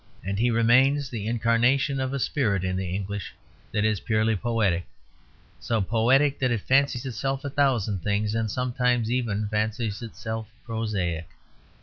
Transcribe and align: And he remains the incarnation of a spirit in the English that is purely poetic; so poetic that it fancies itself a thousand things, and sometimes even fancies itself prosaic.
And 0.23 0.39
he 0.39 0.49
remains 0.49 1.09
the 1.11 1.27
incarnation 1.27 1.99
of 1.99 2.11
a 2.11 2.17
spirit 2.17 2.63
in 2.63 2.75
the 2.75 2.89
English 2.89 3.35
that 3.71 3.85
is 3.85 3.99
purely 3.99 4.35
poetic; 4.35 4.87
so 5.59 5.79
poetic 5.79 6.39
that 6.39 6.49
it 6.49 6.61
fancies 6.61 7.05
itself 7.05 7.45
a 7.45 7.51
thousand 7.51 7.99
things, 7.99 8.33
and 8.33 8.49
sometimes 8.49 9.11
even 9.11 9.47
fancies 9.47 10.01
itself 10.01 10.49
prosaic. 10.65 11.29